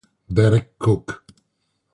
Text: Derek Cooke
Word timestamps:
Derek 0.35 0.79
Cooke 0.81 1.21